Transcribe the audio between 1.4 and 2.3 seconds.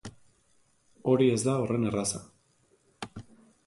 da horren erraza.